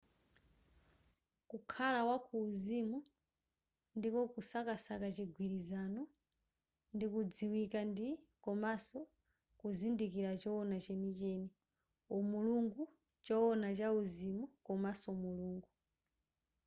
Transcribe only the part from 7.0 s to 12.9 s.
kudziwika ndi komanso kuzindikira chowona chenicheni umulungu